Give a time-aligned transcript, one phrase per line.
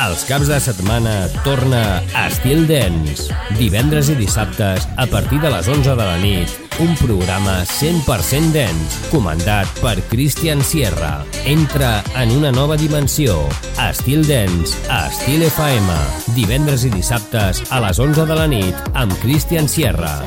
[0.00, 3.26] Els caps de setmana torna Estil Dance.
[3.58, 8.96] Divendres i dissabtes, a partir de les 11 de la nit, un programa 100% dance,
[9.12, 11.18] comandat per Christian Sierra.
[11.44, 13.36] Entra en una nova dimensió.
[13.90, 15.98] Estil Dance, a Estil FM.
[16.38, 20.22] Divendres i dissabtes, a les 11 de la nit, amb Christian Sierra.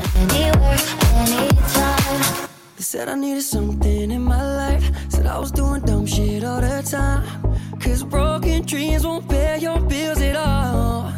[2.78, 6.80] Said I needed something in my life Said I was doing dumb shit all the
[6.82, 7.43] time
[7.84, 11.12] Cause broken dreams won't pay your bills at all.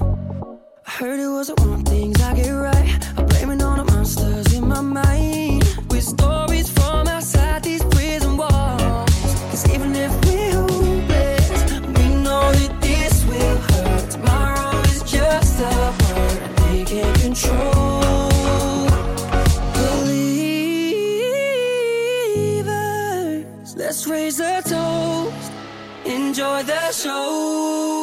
[0.84, 3.08] I heard it was the wrong things I get right.
[3.16, 5.62] I'm blaming all the monsters in my mind.
[5.88, 6.45] With stories
[26.96, 27.95] show.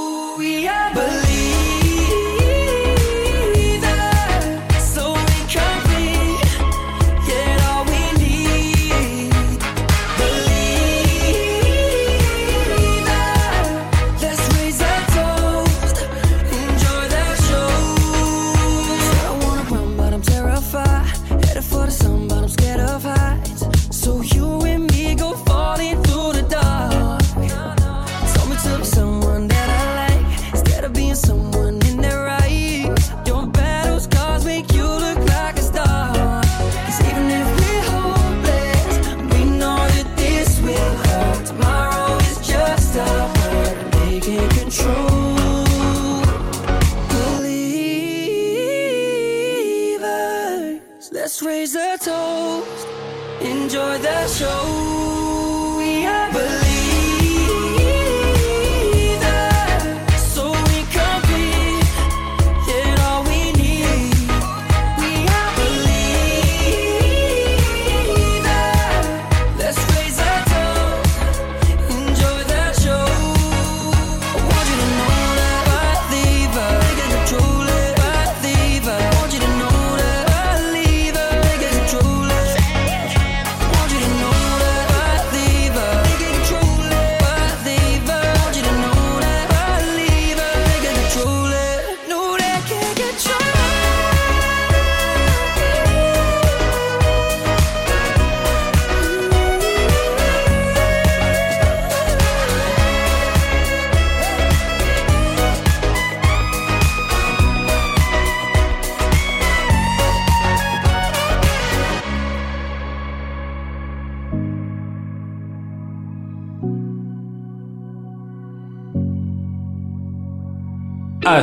[51.46, 52.88] raise a toast,
[53.42, 55.23] enjoy the show.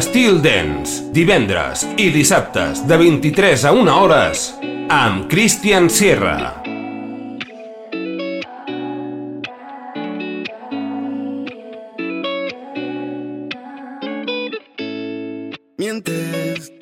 [0.00, 4.44] Estil Dance, divendres i dissabtes de 23 a 1 hores
[4.88, 6.62] amb Christian Sierra.
[15.76, 16.72] Mientes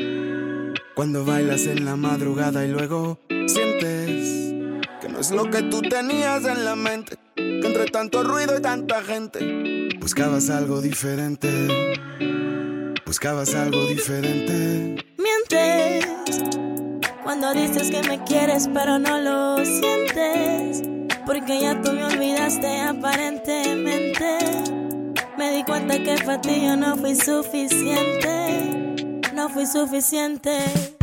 [0.94, 4.54] cuando bailas en la madrugada y luego sientes
[5.00, 8.62] que no es lo que tú tenías en la mente, que entre tanto ruido y
[8.62, 11.48] tanta gente buscabas algo diferente
[13.08, 15.02] buscabas algo diferente.
[15.16, 16.04] Mientes
[17.24, 20.82] cuando dices que me quieres pero no lo sientes.
[21.24, 24.38] Porque ya tú me olvidaste aparentemente.
[25.38, 28.94] Me di cuenta que para ti yo no fui suficiente.
[29.34, 30.97] No fui suficiente.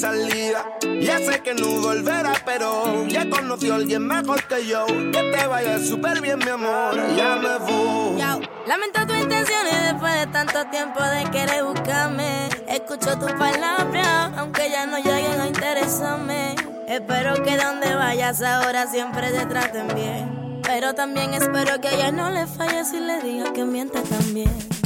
[0.00, 4.86] Ya sé que no volverá, pero ya conoció a alguien mejor que yo.
[4.86, 6.94] Que te vaya súper bien, mi amor.
[7.14, 8.18] Ya me voy.
[8.66, 12.48] Lamento tu intención y después de tanto tiempo de querer buscarme.
[12.66, 16.54] Escucho tus palabras, aunque ya no lleguen a interesarme.
[16.88, 20.62] Espero que donde vayas ahora siempre te traten bien.
[20.62, 24.79] Pero también espero que a ella no le falles y le diga que miente también.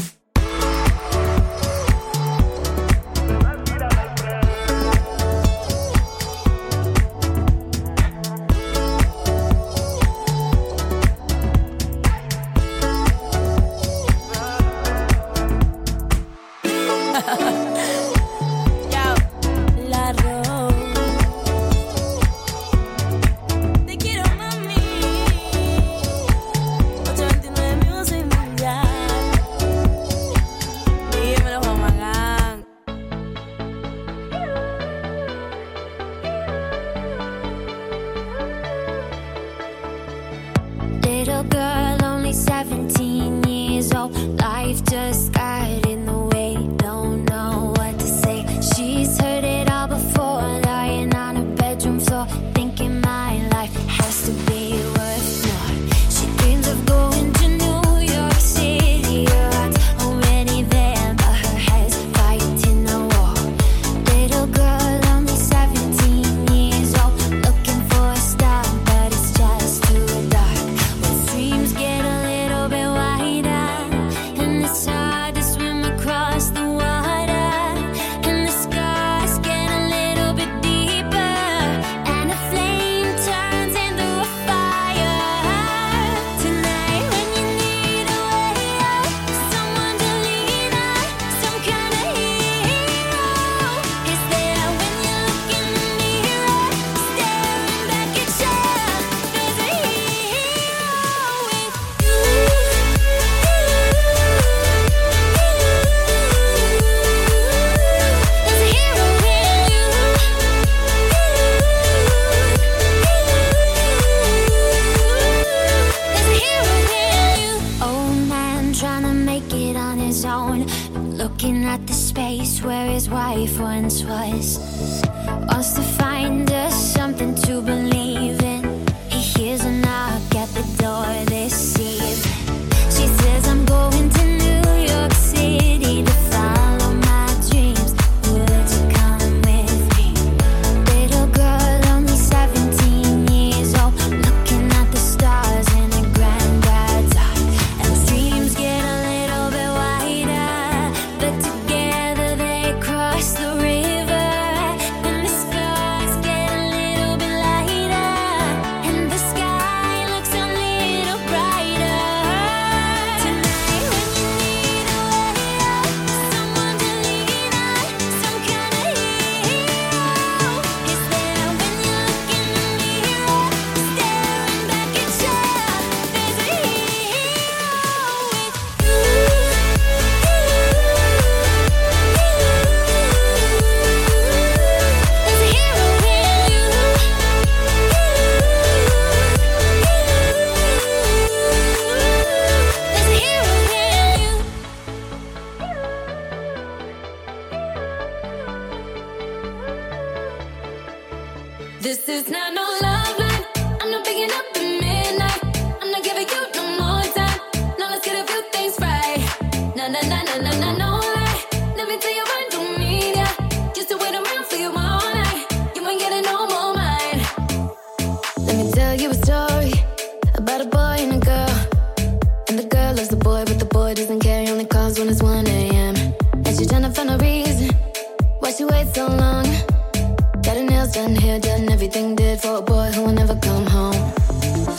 [231.85, 233.93] everything did for a boy who will never come home.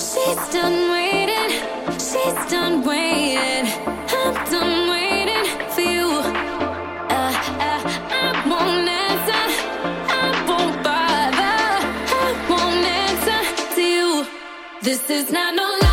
[0.09, 1.51] She's done waiting,
[1.99, 3.65] she's done waiting.
[4.21, 6.07] I'm done waiting for you.
[7.21, 7.27] I,
[7.69, 7.75] I,
[8.21, 9.45] I won't answer,
[10.17, 11.57] I won't bother.
[12.21, 14.25] I won't answer to you.
[14.81, 15.84] This is not no.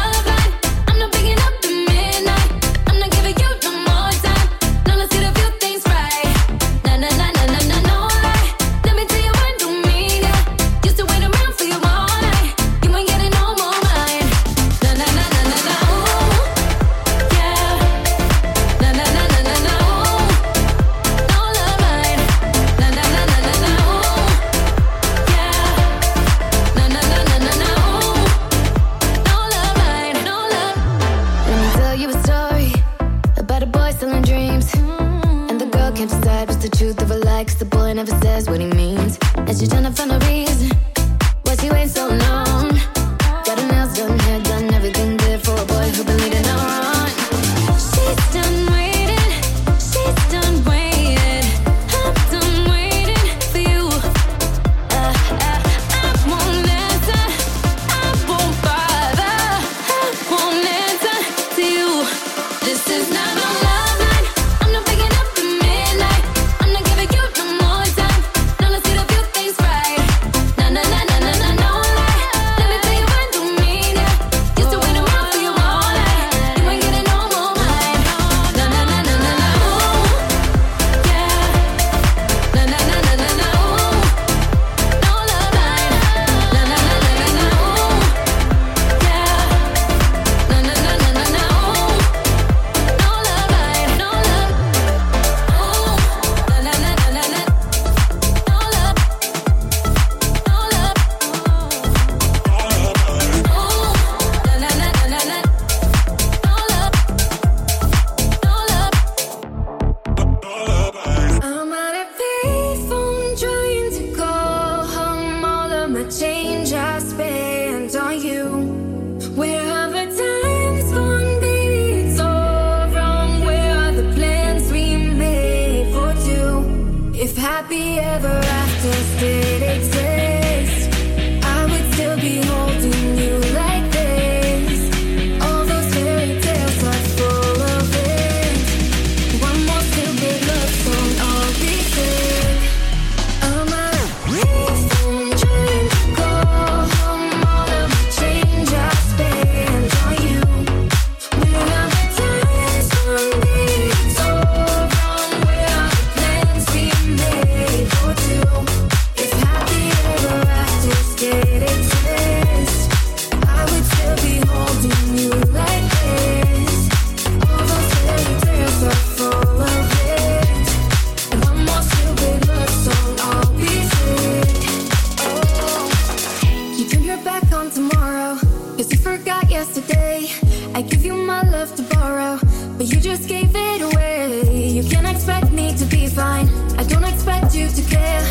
[182.82, 184.68] but you just gave it away.
[184.68, 186.48] You can't expect me to be fine.
[186.76, 188.24] I don't expect you to care.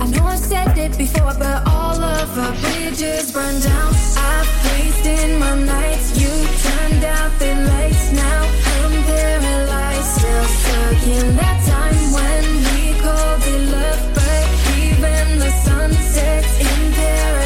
[0.00, 3.92] I know I've said it before, but all of our bridges burned down.
[4.16, 6.20] I've wasted in my nights.
[6.20, 6.32] You
[6.66, 8.12] turned out the lights.
[8.12, 8.42] Now
[8.80, 14.46] I'm paralyzed, still stuck in that time when we called it love, but
[14.84, 17.45] even the sun sets in paradise.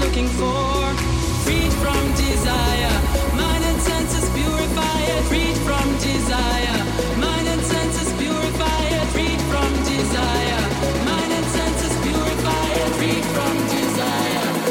[0.00, 0.94] looking for.
[1.44, 2.96] Freed from desire,
[3.36, 5.22] mind and senses purify it.
[5.30, 6.78] Freed from desire,
[7.16, 9.06] mind and senses purify it.
[9.14, 10.62] Freed from desire,
[11.04, 12.90] mind and senses purify it.
[12.98, 14.70] Freed from desire.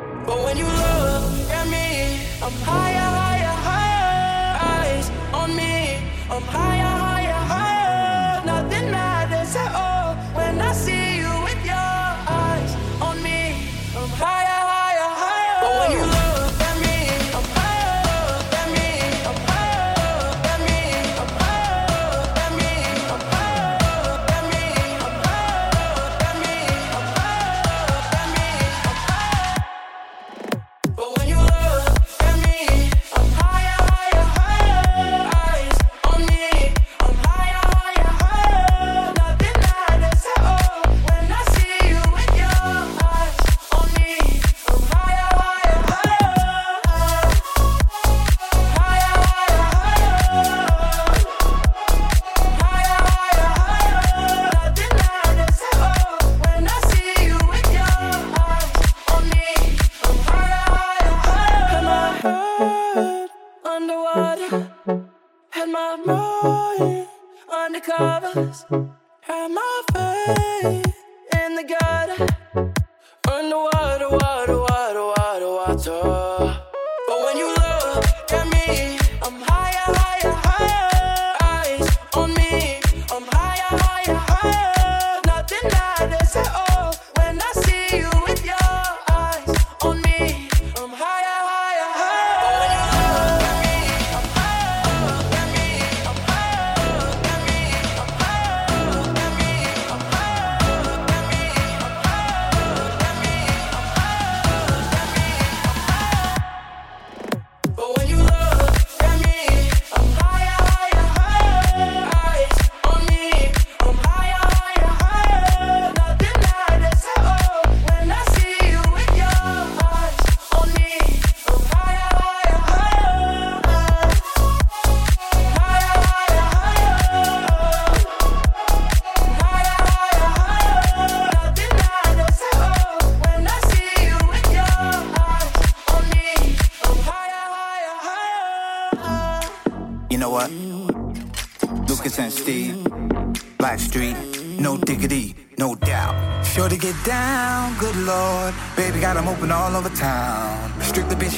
[75.75, 76.70] toi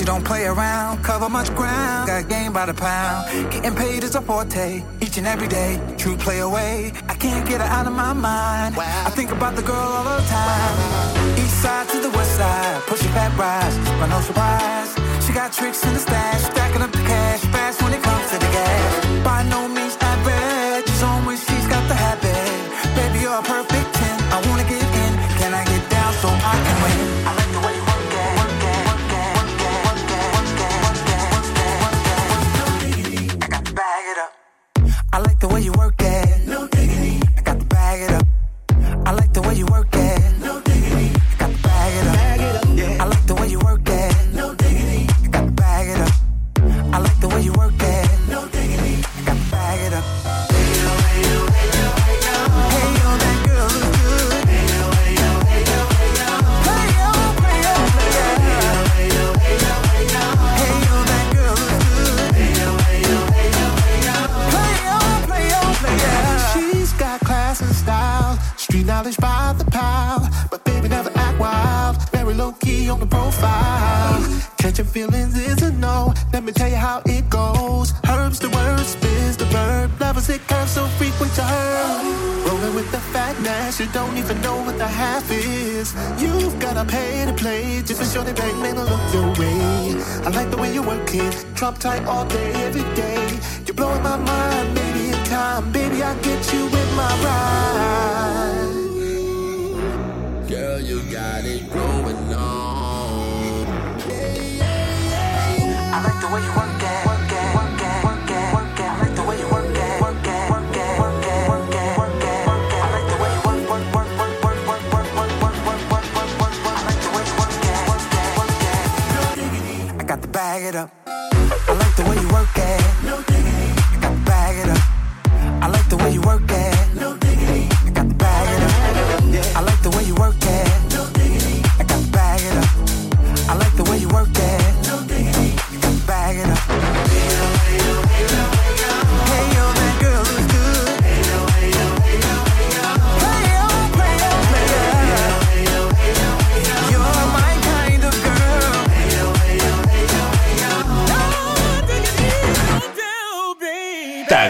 [0.03, 1.01] she don't play around.
[1.01, 3.51] Cover much ground, got game by the pound.
[3.51, 5.79] Getting paid is a forte, each and every day.
[5.97, 8.75] True play away, I can't get her out of my mind.
[8.77, 11.39] I think about the girl all the time.
[11.39, 14.91] East side to the west side, pushing back rise, but no surprise.
[15.25, 18.37] She got tricks in the stash, stacking up the cash, fast when it comes to
[18.43, 19.23] the gas.
[19.23, 19.62] By no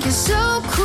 [0.00, 0.79] think you're so cool.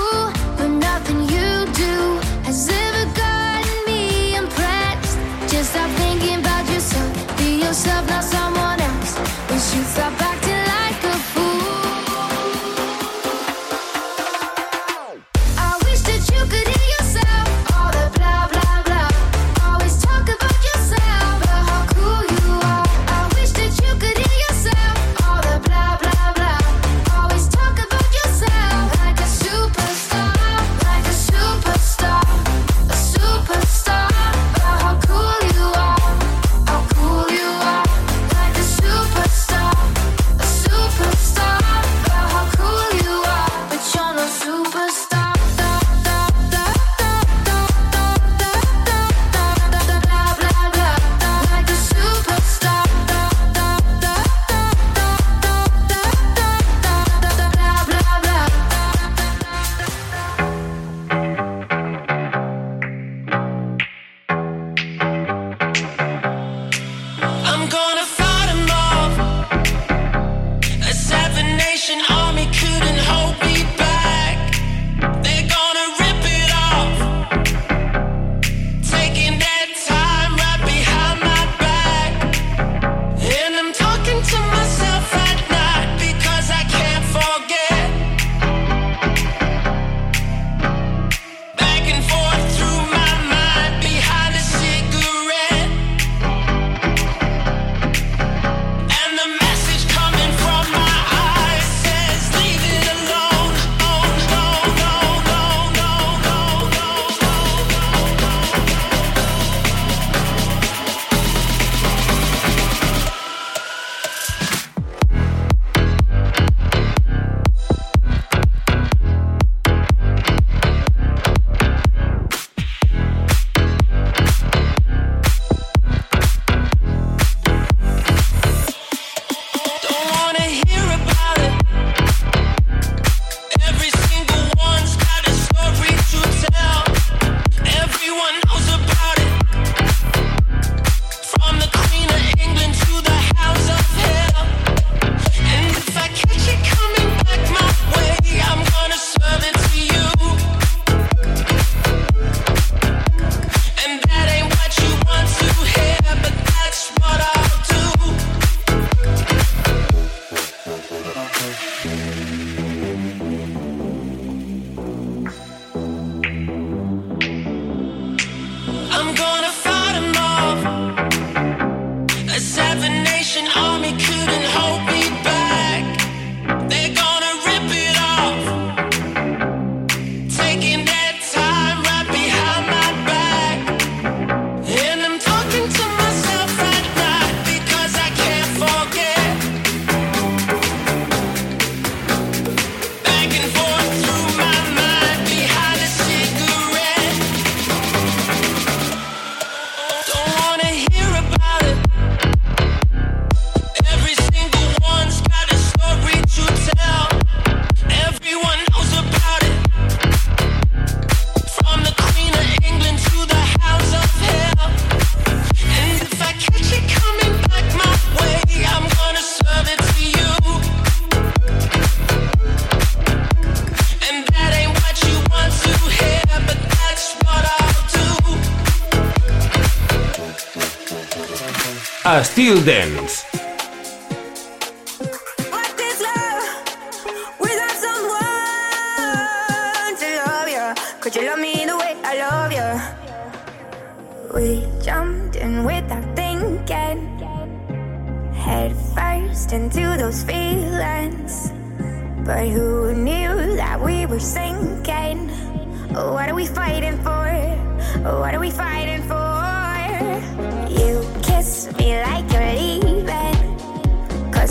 [232.26, 233.25] Estil Dance.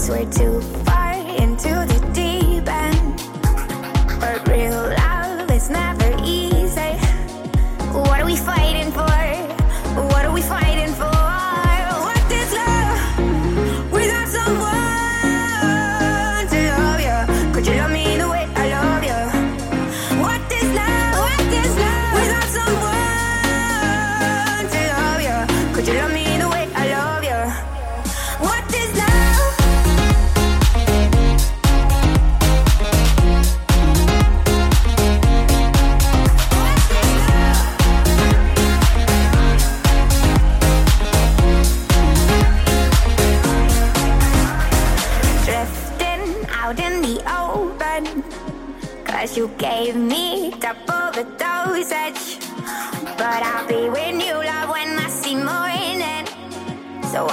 [0.05, 0.74] Cause we're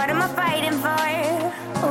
[0.02, 1.91] what am I fighting for?